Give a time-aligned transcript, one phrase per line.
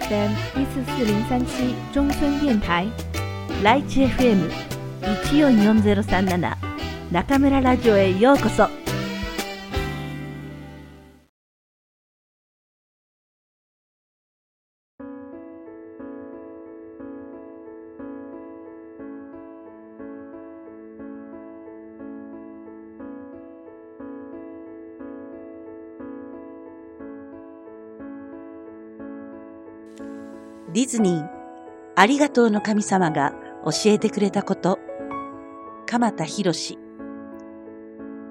[0.00, 2.88] FM 一四四零三七中村電台
[3.62, 4.50] ライチ FM
[5.22, 6.58] 一四四ゼロ三七
[7.12, 8.83] 中村ラジオへようこそ。
[30.84, 31.28] ディズニー、
[31.96, 33.32] ありがとうの神様が
[33.64, 34.78] 教えてくれたこと。
[35.86, 36.78] 鎌田博士。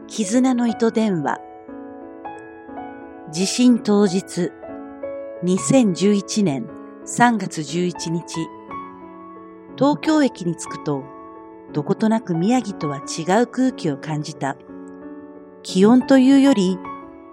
[0.05, 1.39] 絆の糸電話。
[3.31, 4.52] 地震当日、
[5.44, 6.70] 2011年
[7.08, 8.47] 3月11日。
[9.75, 11.03] 東京駅に着くと、
[11.73, 14.58] どことなく宮城とは違う空気を感じた。
[15.63, 16.77] 気温というより、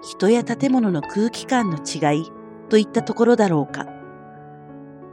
[0.01, 2.33] 人や建物の空気感の違い
[2.71, 4.00] といったところだろうか。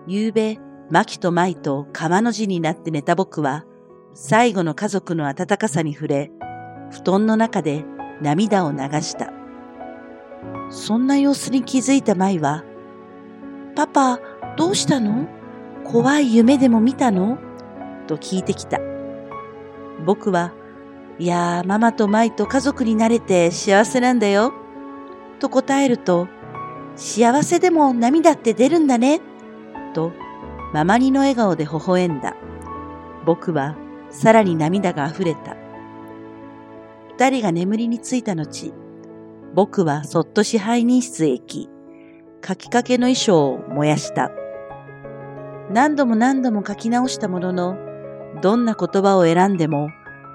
[0.09, 0.57] 夕べ、
[0.89, 3.65] 牧と舞と川の字になって寝た僕は、
[4.13, 6.31] 最後の家族の温かさに触れ、
[6.91, 7.83] 布団の中で
[8.21, 9.33] 涙を流した。
[10.69, 12.63] そんな様子に気づいた舞は、
[13.75, 14.21] パパ、
[14.55, 15.27] どうしたの？
[15.83, 17.37] 怖い夢でも見たの？
[18.07, 18.79] と聞いてきた。
[20.05, 20.53] 僕は、
[21.19, 24.53] いやー、ママと舞と家族になれて幸せなんだよ。
[25.39, 26.29] と答えると、
[26.95, 29.19] 幸せでも涙って出るんだね。
[29.97, 30.11] と、
[30.73, 32.35] ママにの笑顔で微笑んだ。
[33.25, 33.75] 僕は
[34.11, 35.57] さらに涙が溢れた。
[37.09, 38.73] 二人が眠りについた後、
[39.55, 41.69] 僕はそっと支配人室へ行き、
[42.47, 44.29] 書きかけの衣装を燃やした。
[45.71, 47.75] 何度も何度も書き直したものの、
[48.43, 49.89] どんな言葉を選んでも、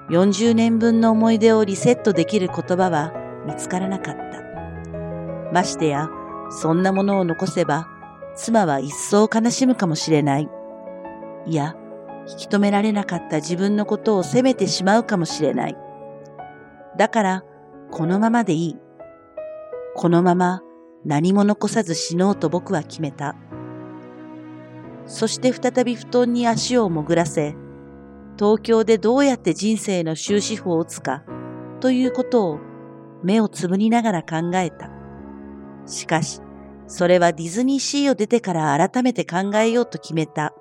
[0.09, 3.13] 40年分の思い出をリセットできる言葉は
[3.47, 5.53] 見つからなかった。
[5.53, 6.09] ましてや、
[6.49, 7.87] そんなものを残せば、
[8.35, 10.49] 妻は一層悲しむかもしれない。
[11.45, 11.75] いや、
[12.27, 15.77] 引き止められなかった自分のことを責めてしまうかもしれない。
[16.97, 17.43] だから、
[17.91, 18.77] このままでいい。
[19.95, 20.61] このまま
[21.05, 23.35] 何も残さず死のうと僕は決めた。
[25.05, 27.55] そして再び布団に足を潜らせ、
[28.37, 31.23] 東京でどうやって人生の終止符を打つか
[31.81, 32.59] ということを
[33.21, 34.89] 目をつぶりながら考えた。
[35.85, 36.41] しかし、
[36.95, 40.53] それはディズニーシーを出てから改めて考えようと決めた。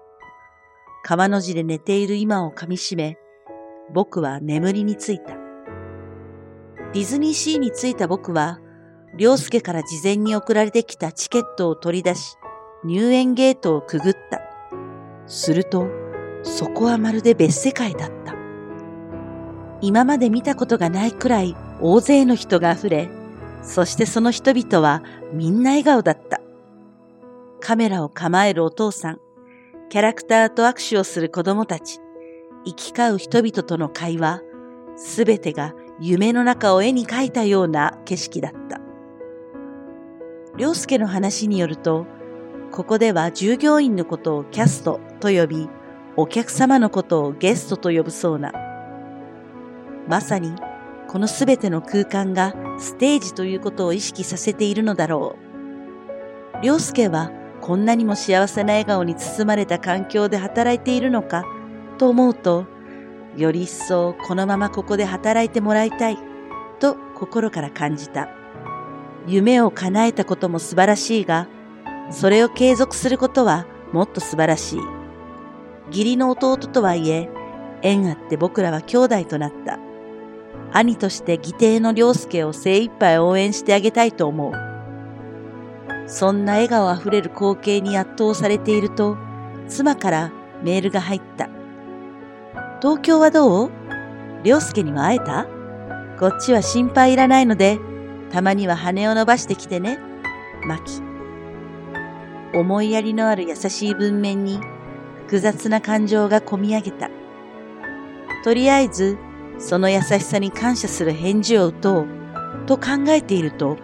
[1.05, 3.19] 川の字で寝ている今を噛み締め、
[3.93, 5.35] 僕は眠りについた。
[6.95, 8.61] ディズニーシーに着いた僕は、
[9.19, 12.39] 良介から事前に送られてきたチケットを取り出し、
[12.83, 14.41] 入園ゲートをくぐった。
[15.27, 15.87] すると、
[16.45, 18.35] そこはまるで別世界だった。
[19.83, 23.11] 今まで見たことがないくらい大勢の人が溢れ、
[23.63, 25.03] そしてその人々は
[25.33, 26.41] みんな笑顔だった。
[27.61, 29.21] カメラを構えるお父さん、
[29.89, 32.01] キャラクターと握手をする子供たち、
[32.65, 34.41] 行き交う人々との会話、
[34.97, 38.81] すべてが夢の中を絵に描いたような景色だった。
[40.59, 42.07] 良介の話によると、
[42.73, 45.69] ここでは従業員のことをキャストと呼び、
[46.17, 48.53] お客様のことをゲストと呼ぶそうな。
[50.09, 50.53] まさに
[51.13, 55.37] このすべての空間がステージということを意識させているのだろ
[56.63, 56.65] う。
[56.67, 57.31] 良介は
[57.61, 61.45] こんなにも幸せな笑顔に包まれた環境で働いているのか
[61.99, 62.65] と思うと、
[63.37, 66.17] より一層このままここで働いてもらいたい
[66.81, 68.31] と心から感じた。
[69.27, 71.47] 夢を叶えたことも素晴らしいが、
[72.11, 74.81] それを継続することはもっと素晴らしい。
[75.89, 77.29] 義理の弟とはいえ、
[77.83, 79.79] 縁あって僕らは兄弟となった。
[80.73, 84.53] 兄として義弟の良介を精一杯応援してあげたいと思う。
[86.09, 89.17] そんな笑顔あふれる光景に圧倒されていると、
[89.69, 91.49] 妻からメールが入った。
[92.81, 93.71] 東京はどう？
[94.45, 95.47] 良介には会えた？
[96.19, 97.79] こっちは心配いらないので、
[98.31, 99.99] たまには羽を伸ばしてきてね。
[100.67, 101.03] マキ。
[102.55, 104.59] 思いやりのある優しい文面に
[105.27, 107.11] 複雑な感情がこみ上げた。
[108.45, 109.17] とりあえず、
[109.59, 112.07] その優しさに感謝する返事を打とう
[112.67, 113.77] と考えていると、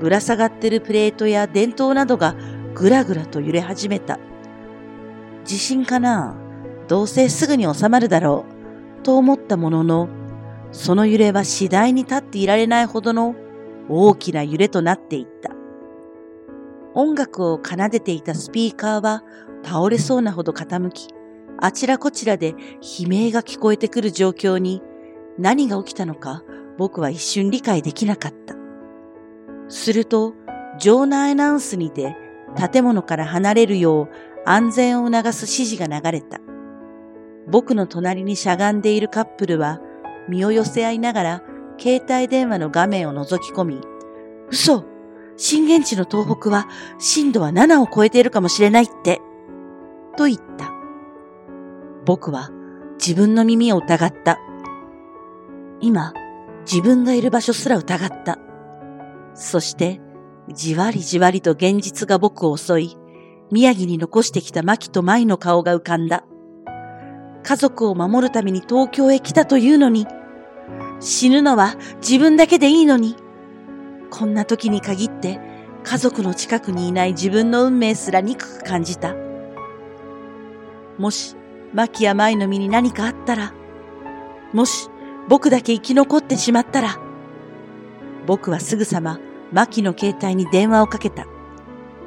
[0.00, 2.34] ぶら下がってるプレートや電灯などが
[2.74, 4.18] ぐらぐらと揺れ始めた。
[5.44, 6.34] 地震かな
[6.88, 8.44] どうせすぐに収まるだろ
[9.00, 10.08] うと思ったものの、
[10.72, 13.34] その揺れは次第に立っていられないほどの
[13.88, 15.50] 大きな揺れとなっていった。
[16.94, 19.22] 音楽を奏でていたスピーカーは
[19.62, 21.08] 倒れそうなほど傾き、
[21.58, 22.54] あちらこちらで
[23.00, 24.82] 悲鳴が聞こえてくる状況に
[25.38, 26.42] 何が起きたのか
[26.78, 28.54] 僕は一瞬理解できなかった。
[29.68, 30.34] すると、
[30.78, 32.14] 場内アナウンスにて
[32.70, 34.08] 建物から離れるよう
[34.44, 36.40] 安全を促す指示が流れた。
[37.48, 39.80] 僕の隣にしゃがんでいるカップルは
[40.28, 41.42] 身を寄せ合いながら
[41.78, 43.80] 携帯電話の画面を覗き込み、
[44.50, 44.84] 嘘
[45.36, 46.68] 震源地の東北は
[46.98, 49.20] 震度は7を超えているかもしれないって、
[50.16, 50.75] と言った。
[52.06, 52.50] 僕は
[53.04, 54.38] 自分の耳を疑った。
[55.80, 56.14] 今、
[56.60, 58.38] 自分がいる場所すら疑った。
[59.34, 60.00] そして、
[60.48, 62.96] じわりじわりと現実が僕を襲い、
[63.50, 66.24] 宮城に残してきた牧と舞の顔が浮かんだ。
[67.42, 70.06] 家族を守るために東京へ来たというのに、
[71.00, 73.16] 死ぬのは自分だけでいいのに、
[74.10, 75.40] こんな時に限って
[75.82, 79.14] 家族の近くにいない自分の運命すら憎く感じた。
[80.98, 81.36] もし、
[81.76, 83.52] 牧や舞の身に何かあったら、
[84.54, 84.88] もし、
[85.28, 86.98] 僕だけ生き残ってしまったら、
[88.26, 89.20] 僕はすぐさま、
[89.52, 91.26] 牧の携帯に電話をかけた。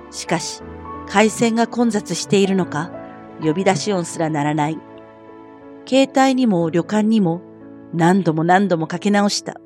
[0.10, 0.64] しかし、
[1.08, 2.92] 回線が混雑しているのか、
[3.44, 4.80] 呼び出し音すらならない。
[5.88, 7.42] 携帯にも旅館にも
[7.94, 9.62] 何度も何度もかけ直した。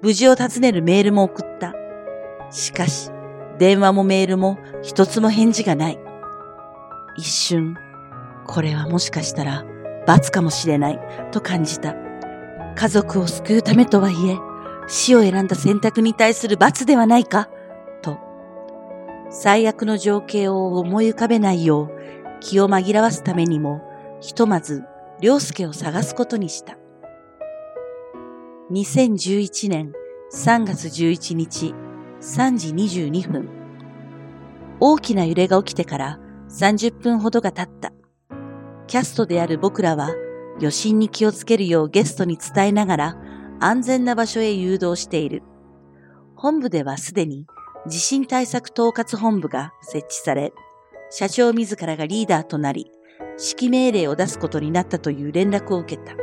[0.00, 1.74] 無事を尋ねるメールも送った。
[2.50, 3.10] しかし、
[3.58, 5.98] 電話もメールも一つも返事がない。
[7.18, 7.76] 一瞬、
[8.46, 9.64] これはもしかしたら
[10.06, 11.00] 罰かもしれない
[11.30, 11.94] と感じた。
[12.74, 14.38] 家族を救うためとはいえ、
[14.86, 17.48] 死を選んだ選択に対する罰ではないか
[18.02, 18.18] と、
[19.30, 21.90] 最悪の情景を思い浮かべないよう
[22.40, 23.82] 気を紛らわすためにも、
[24.20, 24.82] ひとまず、
[25.20, 26.78] 良介を探すことにした。
[28.72, 29.92] 2011年
[30.32, 31.74] 3月11日
[32.20, 33.48] 3時22分。
[34.80, 37.92] 大きな揺れが起きてから30分ほどが経った。
[38.90, 40.10] キャストである僕らは
[40.56, 43.16] 余震に気をつけるようゲストに伝えながら
[43.60, 45.44] 安全な場所へ誘導している。
[46.34, 47.46] 本部ではすでに
[47.86, 50.52] 地震対策統括本部が設置され、
[51.08, 52.90] 社長自らがリーダーとなり、
[53.38, 56.16] 指揮命令を出すことになったという連絡を受けた。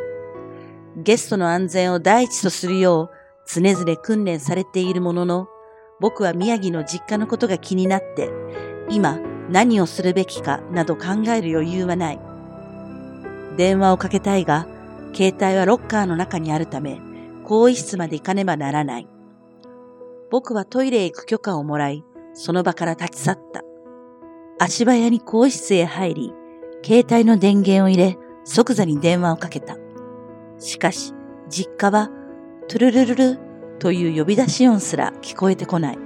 [0.98, 3.10] ゲストの安全を第一とするよう
[3.48, 5.48] 常々訓練されているものの、
[6.02, 8.30] 僕は宮城の実家のことが気になって、
[8.90, 12.27] 今何をするべきかなど考える余裕はない。
[13.58, 14.68] 電話をかけたいが、
[15.14, 17.02] 携帯はロッカーの中にあるため、
[17.44, 19.08] 更衣室まで行かねばならない。
[20.30, 23.64] 僕はトイレへ行く許可をもらい、その場から立ち去った。
[24.60, 26.34] 足早に更衣室へ入り、
[26.86, 29.76] 携帯の電源を入れ、即座に電話をかけた。
[30.60, 31.14] しかし、
[31.50, 32.10] 実家は、
[32.68, 33.40] トゥルルルル
[33.80, 36.00] という呼び出し音すら聞こえてこない。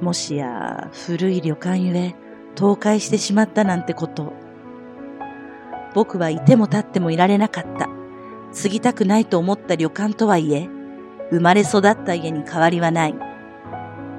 [0.00, 2.14] もしや、古い旅館ゆえ、
[2.56, 4.32] 倒壊してしまったなんてこと。
[5.96, 7.88] 僕はいても立ってもいられなかった。
[8.52, 10.68] 継ぎたくないと思った旅館とはいえ、
[11.30, 13.14] 生まれ育った家に変わりはない。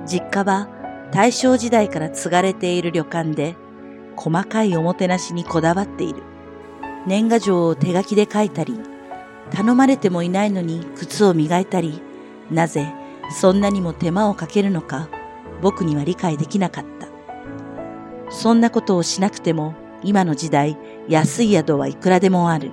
[0.08, 0.70] 実家は
[1.12, 3.56] 大正時代から継がれている旅館で、
[4.16, 6.24] 細かいおもてなしにこだわっている。
[7.06, 8.80] 年賀状を手書きで書いたり、
[9.52, 12.02] 頼まれてもいないのに靴を磨いたり、
[12.50, 12.92] なぜ
[13.40, 15.10] そんなにも手間をかけるのか
[15.62, 17.08] 僕には理解できなかった。
[18.32, 20.76] そんなことをしなくても今の時代
[21.08, 22.72] 安い宿はいくらでもある。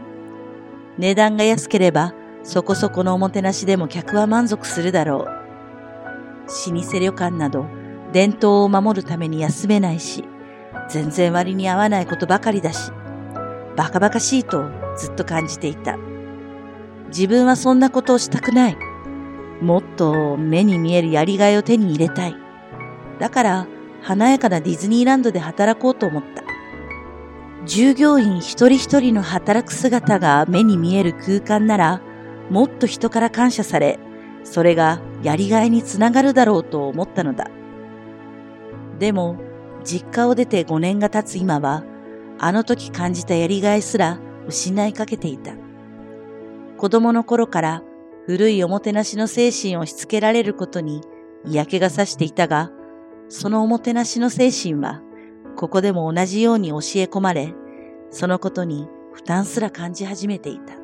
[0.98, 5.24] 値段が安ければそこそこのおもてなしでも客は満足するだろう。
[5.24, 7.66] 老舗旅館など
[8.12, 10.24] 伝統を守るために休めないし、
[10.88, 12.92] 全然割に合わないことばかりだし、
[13.76, 14.64] バカバカしいと
[14.96, 15.96] ずっと感じていた。
[17.08, 18.76] 自分はそんなことをしたくない。
[19.60, 22.34] もっと目に見えるやりがいを手に入れたい。
[23.18, 23.66] だから
[24.02, 26.43] 華やかなディズニーランドで働こうと思った。
[27.66, 32.02] 従業員一人一人の働く姿が目に見える空間なら、
[32.50, 33.98] もっと人から感謝され、
[34.42, 37.50] それがやりがいにつながるだろうと思ったのだ。
[38.98, 39.38] でも、
[39.82, 41.84] 実家を出て5年が経つ今は、
[42.38, 45.54] あの時感じたやりがいすら失いかけていた。
[46.76, 47.82] 子供の頃から
[48.26, 51.00] 古いおもてなしの精神をしつけられることに
[51.44, 52.70] 嫌気がさしていたが、
[53.30, 55.00] そのおもてなしの精神は、
[55.56, 57.54] ここでも同じように教え込まれ、
[58.10, 60.74] そのことに負担すら感じ始めていた。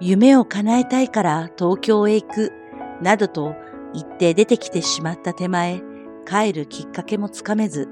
[0.00, 2.52] 夢を叶えたいから東京へ行く、
[3.00, 3.54] などと
[3.94, 5.82] 言って出てきてしまった手前、
[6.26, 7.88] 帰るきっかけもつかめず、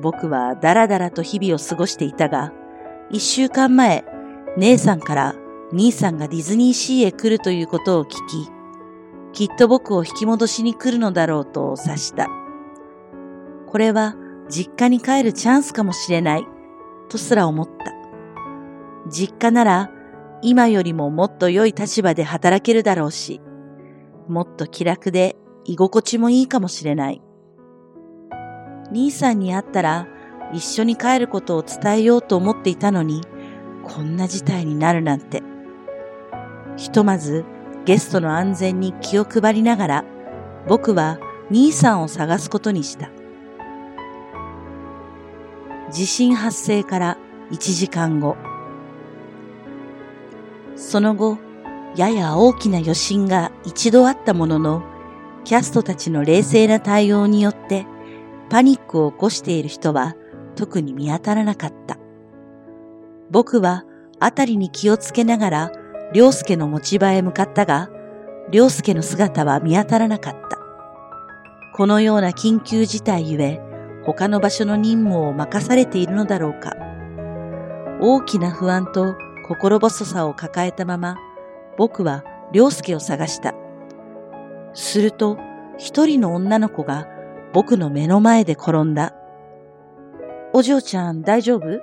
[0.00, 2.52] 僕はだらだらと日々を過ごしていたが、
[3.10, 4.04] 一週間前、
[4.56, 5.34] 姉さんから
[5.72, 8.50] 兄さんがディズニーシーへ来るということを聞き、
[9.32, 12.28] きっと僕を引き戻しに来るのだろうと察した。
[13.72, 14.14] これは
[14.50, 16.46] 実家に帰るチャンスかもしれない、
[17.08, 17.94] とすら思った。
[19.10, 19.90] 実家なら
[20.42, 23.40] 今よりももっと良い立場で働けるだろうし、
[24.28, 27.22] もっと気楽で居心地もいいかもしれない。
[28.90, 30.06] 兄さんに会ったら
[30.52, 33.22] 一緒に帰ることを伝えようと思っていたのに、
[33.84, 35.42] こんな事態になるなんて。
[36.76, 37.46] ひとまず
[37.86, 40.04] ゲストの安全に気を配りながら、
[40.68, 41.18] 僕は
[41.50, 43.08] 兄さんを探すことにした。
[45.92, 47.18] 地震発生から
[47.50, 48.36] 1時間後。
[50.74, 51.36] その後、
[51.96, 54.82] やや大きな余震が一度あったものの、
[55.44, 57.84] キャストたちの冷静な対応によって
[58.48, 60.14] パニックを起こしている人は
[60.54, 61.98] 特に見当たらなかった。
[63.30, 63.84] 僕は
[64.18, 65.72] 辺りに気をつけながら、
[66.14, 67.90] 良介の持ち場へ向かったが、
[68.50, 70.58] 良介の姿は見当たらなかった。
[71.74, 73.60] このような緊急事態ゆえ、
[74.04, 76.74] 他の場所の任務を任されているのだろうか。
[78.00, 79.14] 大きな不安と
[79.46, 81.16] 心細さを抱えたまま、
[81.76, 83.54] 僕は良介を探した。
[84.74, 85.38] すると、
[85.78, 87.06] 一人の女の子が
[87.52, 89.14] 僕の目の前で転んだ。
[90.52, 91.80] お嬢ちゃん大丈夫？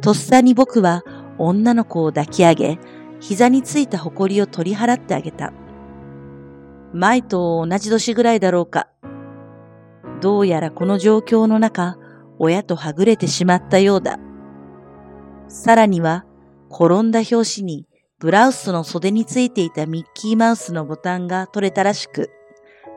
[0.00, 1.02] とっさに僕は
[1.38, 2.78] 女の子を抱き上げ、
[3.20, 5.52] 膝についた埃を取り払ってあげた。
[6.92, 8.88] 前と同じ年ぐらいだろうか。
[10.24, 11.98] どうやらこの状況の中、
[12.38, 14.18] 親とはぐれてしまったようだ。
[15.48, 16.24] さらには、
[16.70, 17.86] 転んだ拍子に
[18.20, 22.30] ブラウスの袖についていたミッキーマウスのボタンが取れたらしく、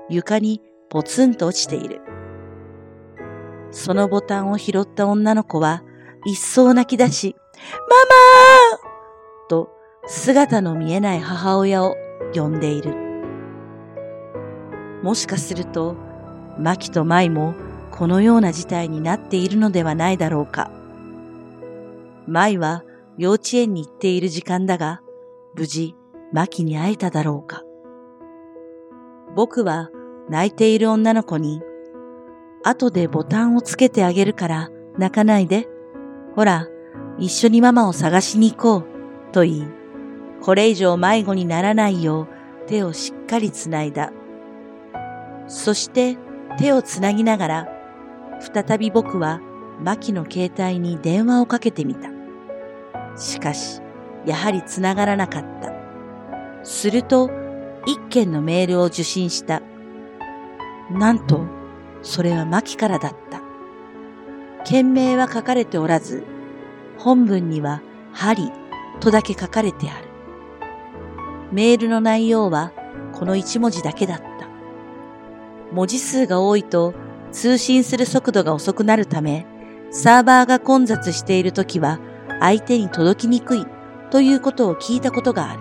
[0.07, 1.99] 床にポツンと落ちている。
[3.71, 5.83] そのボタンを拾った女の子は、
[6.23, 7.35] 一層泣き出し、
[8.69, 9.69] ママーと
[10.05, 11.97] 姿の見えない母親を
[12.33, 12.95] 呼んでいる。
[15.03, 16.06] もしかすると、
[16.59, 17.55] マキとマイも
[17.91, 20.71] このような事態になっているのではないだろうか。
[22.27, 22.83] マイは
[23.17, 25.01] 幼稚園に行っている時間だが、
[25.55, 25.95] 無事、
[26.31, 27.63] マキに会えただろうか。
[29.35, 29.89] 僕は
[30.29, 31.61] 泣いている女の子に、
[32.63, 35.67] 後でボタンをつけてあげるから泣かないで。
[36.35, 36.67] ほら、
[37.17, 39.31] 一緒にママを探しに行こう。
[39.31, 39.67] と言い、
[40.41, 42.27] これ以上迷子にならないよ
[42.65, 44.11] う手をしっかりつないだ。
[45.47, 46.17] そして
[46.57, 47.67] 手をつなぎながら、
[48.39, 49.41] 再び僕は
[49.83, 52.09] マキの携帯に電話をかけてみた。
[53.15, 53.81] しかし、
[54.25, 55.71] やはりつながらなかった。
[56.63, 57.29] すると、
[57.85, 59.61] 一件のメールを受信した。
[60.91, 61.45] なんと、
[62.01, 63.41] それはマキからだった。
[64.65, 66.23] 件名は書かれておらず、
[66.97, 68.51] 本文には、針
[68.99, 70.07] とだけ書かれてある。
[71.51, 72.71] メールの内容は、
[73.13, 74.26] この一文字だけだった。
[75.71, 76.93] 文字数が多いと、
[77.31, 79.45] 通信する速度が遅くなるため、
[79.91, 81.99] サーバーが混雑しているときは、
[82.39, 83.65] 相手に届きにくい
[84.11, 85.59] ということを聞いたことがある。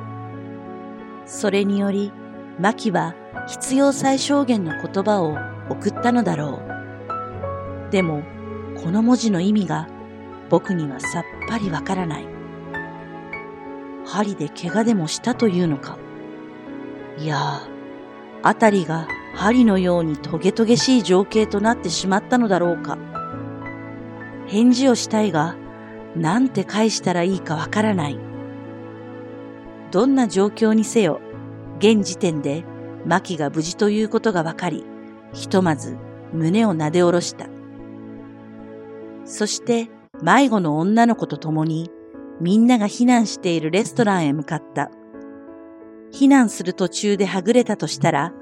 [1.26, 2.12] それにより、
[2.58, 3.14] マキは
[3.46, 5.36] 必要最小限の言葉を
[5.70, 6.60] 送ったのだろ
[7.88, 7.90] う。
[7.90, 8.22] でも、
[8.82, 9.88] この文字の意味が
[10.50, 12.28] 僕にはさっぱりわからない。
[14.04, 15.98] 針で怪我でもしたというのか。
[17.18, 17.68] いやあ、
[18.42, 22.98] あたりが針のようにトゲトゲしい情景となってしまったのだろうか。
[24.46, 25.56] 返事をしたいが、
[26.16, 28.18] なんて返したらいいかわからない。
[29.90, 31.20] どんな状況にせよ、
[31.78, 32.64] 現時点で
[33.04, 34.84] マキが無事ということがわかり、
[35.34, 35.98] ひとまず
[36.32, 37.46] 胸をなで下ろした。
[39.26, 39.90] そして
[40.22, 41.90] 迷子の女の子と共に
[42.40, 44.90] みんなが避難しているレストランへ向かった。
[46.10, 48.32] 避難する途中ではぐれたとしたら、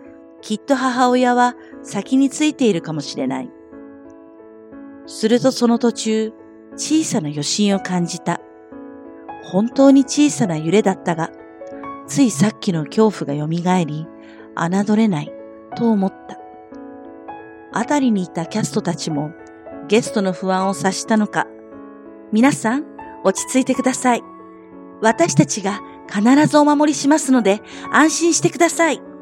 [0.45, 3.51] きっと母親は先についているかもしれない。
[5.07, 6.33] するとその途中、
[6.77, 8.43] 小さな余震を感じた。
[9.43, 11.31] 本当に小さな揺れだったが、
[12.07, 14.07] ついさっきの恐怖が蘇り、
[14.55, 15.33] 侮れない
[15.77, 16.39] と思った。
[17.73, 19.33] あたりにいたキャストたちも
[19.89, 21.47] ゲストの不安を察したのか、
[22.33, 22.85] 皆さん
[23.25, 24.23] 落ち着いてください。
[25.01, 29.14] 私たちが必ずお守りしますので安心してください。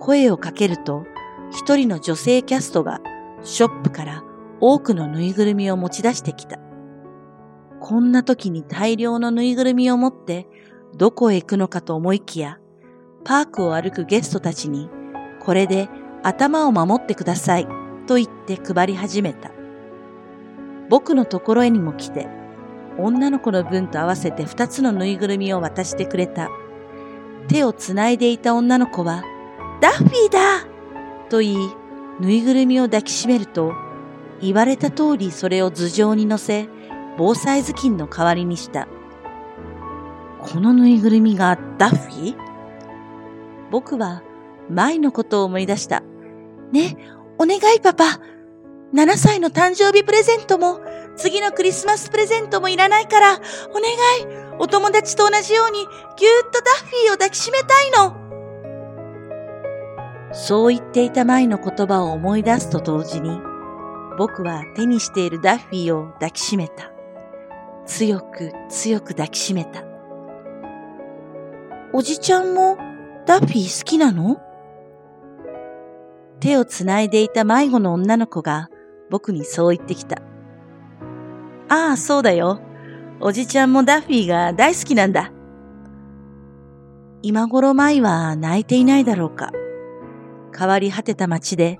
[0.00, 1.04] 声をかけると、
[1.50, 3.00] 一人の女性キャストが
[3.42, 4.24] ショップから
[4.58, 6.58] 多くのぬいぐるみを持ち出してきた。
[7.80, 10.48] こんな時に大量のぬいぐるみを持って
[10.96, 12.58] どこへ行くのかと思いきや、
[13.24, 14.88] パークを歩くゲストたちに、
[15.38, 15.88] これで
[16.22, 17.66] 頭を守ってください
[18.06, 19.50] と言って配り始めた。
[20.88, 22.26] 僕のところへにも来て、
[22.98, 26.48] 女の子の分と合わせて二つのぬいぐるみを渡してくれた。
[27.48, 29.24] 手をつないでいた女の子は、
[29.80, 30.66] ダッフィーだ
[31.28, 31.74] と言い、
[32.20, 33.72] ぬいぐるみを抱きしめると、
[34.42, 36.68] 言われた通りそれを頭上に乗せ、
[37.16, 38.88] 防災頭巾の代わりにした。
[40.40, 42.36] このぬいぐるみがダッフィー？
[43.70, 44.22] 僕は
[44.70, 46.02] 前のことを思い出した。
[46.72, 46.96] ね、
[47.38, 48.04] お願いパパ。
[48.92, 50.80] 7歳の誕生日プレゼントも、
[51.16, 54.56] 次のクリスマスプレゼントもいらないから、お願い。
[54.58, 58.19] お友達と同じようにぎゅーっとダッフィーを抱きしめたいの。
[60.32, 63.40] そう言っていた舞の言葉を思い出すと同時に、
[64.18, 66.92] 僕は手にしているダッフィーを抱きしめた。
[67.86, 69.82] 強く強く抱きしめた。
[71.92, 72.76] おじちゃんも
[73.26, 74.40] ダッフィー好きなの？
[76.38, 78.68] 手をつないでいた迷子の女の子が
[79.10, 80.22] 僕にそう言ってきた。
[81.68, 82.60] ああ、そうだよ。
[83.20, 85.32] おじちゃんもダッフィーが大好きなんだ。
[87.22, 89.50] 今頃舞は泣いていないだろうか。
[90.56, 91.78] 変わり果てた街で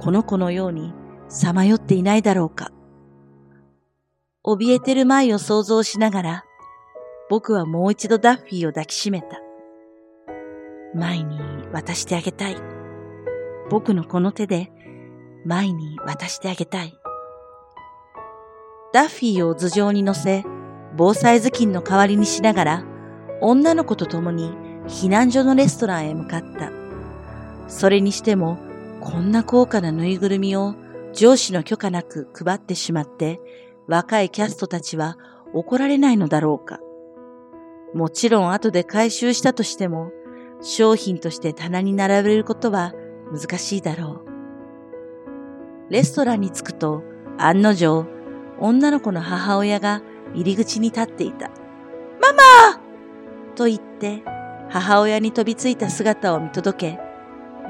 [0.00, 0.92] この子のように
[1.28, 2.70] さまよっていないだろうか。
[4.44, 6.44] 怯えてる舞を想像しながら
[7.30, 9.40] 僕はもう一度ダッフィーを抱きしめた。
[10.94, 11.38] 舞に
[11.72, 12.56] 渡してあげたい。
[13.70, 14.70] 僕のこの手で
[15.46, 16.92] 舞に渡してあげたい。
[18.92, 20.44] ダッフィーを頭上に乗せ、
[20.94, 22.84] 防災頭巾の代わりにしながら、
[23.40, 24.50] 女の子と共に
[24.86, 26.81] 避難所のレストランへ向かった。
[27.72, 28.58] それにしても、
[29.00, 30.74] こんな高価なぬいぐるみを
[31.14, 33.40] 上司の許可なく配ってしまって、
[33.88, 35.16] 若いキャストたちは
[35.54, 36.80] 怒られないのだろうか。
[37.94, 40.12] もちろん後で回収したとしても、
[40.60, 42.92] 商品として棚に並べることは
[43.32, 44.22] 難しいだろ
[45.88, 45.92] う。
[45.92, 47.02] レストランに着くと、
[47.38, 48.06] 案の定、
[48.60, 50.02] 女の子の母親が
[50.34, 51.48] 入り口に立っていた。
[52.20, 52.80] ママ
[53.56, 54.22] と言って、
[54.68, 57.11] 母親に飛びついた姿を見届け、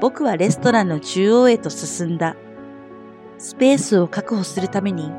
[0.01, 2.35] 僕はレストランの中央へと進んだ。
[3.37, 5.11] スペースを確保するために、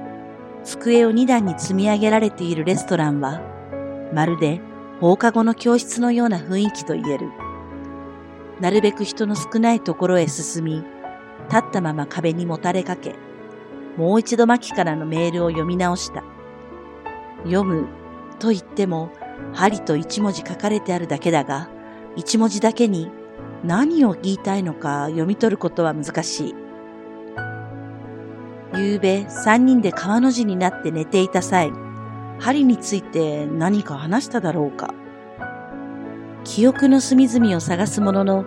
[0.63, 3.41] 机を2段に積み上げられているレストランは、
[4.13, 4.61] まるで
[5.01, 7.29] 放課後の教室のような雰囲気と言える。
[8.61, 10.85] なるべく人の少ないところへ進み、
[11.49, 13.15] 立ったまま壁にもたれかけ、
[13.97, 16.25] もう一度マキからのメールを読み直した。
[17.45, 17.87] 読む
[18.39, 19.11] と言っても、
[19.53, 21.69] 針と一文字書かれてあるだけだが、
[22.17, 23.11] 一文字だけに
[23.65, 26.55] 何を言いたいのか読み取ることは難しい。
[28.77, 31.73] 夕べ三人で川の字になって寝ていた際、
[32.39, 34.93] 針について何か話しただろうか。
[36.45, 38.45] 記憶の隅々を探すものの、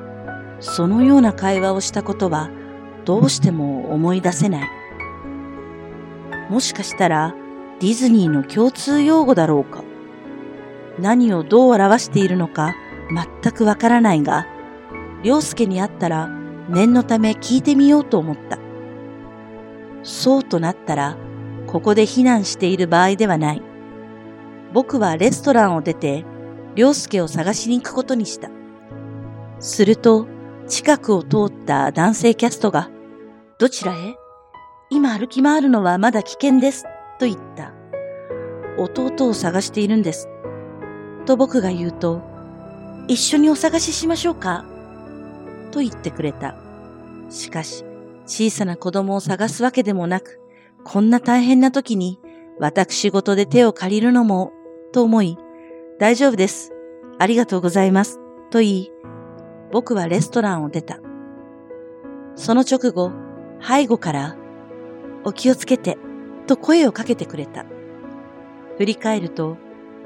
[0.60, 2.50] そのような会話をしたことは
[3.06, 4.70] どうしても思い出せない。
[6.50, 7.36] もしかしたら
[7.80, 9.84] ディズニーの共通用語だろうか。
[11.00, 12.76] 何をどう表しているのか
[13.42, 14.46] 全くわからないが、
[15.28, 16.30] 良介に会ったら
[16.70, 18.58] 念のため聞いてみようと思った。
[20.02, 21.18] そうとなったら、
[21.68, 23.62] ここで避難している場合ではない。
[24.72, 26.24] 僕はレストランを出て
[26.78, 28.50] 良介を探しに行くことにした。
[29.60, 30.28] すると、
[30.66, 32.90] 近くを通った男性キャストが、
[33.60, 34.16] どちらへ？
[34.90, 36.86] 今歩き回るのはまだ危険です、
[37.20, 37.74] と言った。
[38.78, 40.30] 弟を探しているんです。
[41.26, 42.22] と僕が言うと、
[43.10, 44.64] 一緒にお探ししましょうか？
[45.72, 46.56] と言ってくれた。
[47.30, 47.84] しかし、
[48.26, 50.40] 小さな子供を探すわけでもなく、
[50.84, 52.20] こんな大変な時に
[52.60, 54.52] 私事で手を借りるのも、
[54.92, 55.38] と思い、
[56.00, 56.74] 大丈夫です。
[57.20, 58.20] ありがとうございます。
[58.50, 58.92] と言い、
[59.72, 61.00] 僕はレストランを出た。
[62.36, 63.12] その直後、
[63.62, 64.38] 背後から、
[65.24, 65.98] お気をつけて、
[66.46, 67.66] と声をかけてくれた。
[68.78, 69.58] 振り返ると、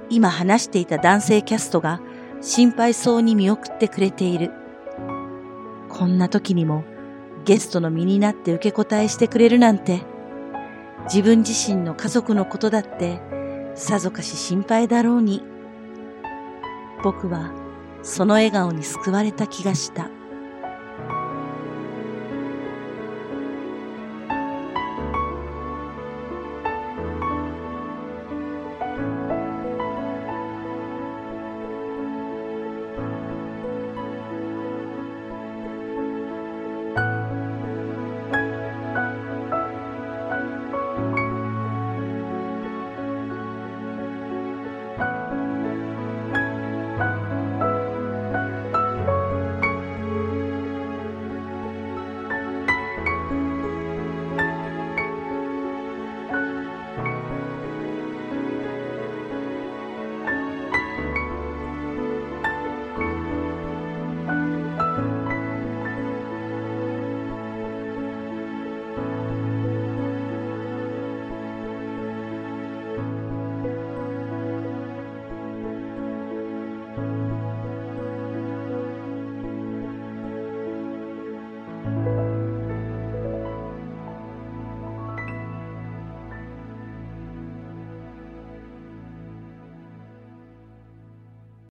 [0.09, 2.01] 今話していた男性キャストが
[2.41, 4.51] 心配そうに見送ってくれている。
[6.01, 6.83] こんな時にも
[7.45, 10.01] ゲストの身になって受け答えしてくれるなんて、
[11.03, 13.21] 自分自身の家族のことだって
[13.75, 15.43] さぞかし心配だろうに
[17.03, 17.53] 僕は
[18.01, 20.09] その笑顔に救われた気がした。